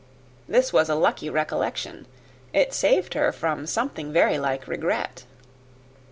[0.49, 2.07] This was a lucky recollection
[2.53, 5.25] it saved her from something like regret.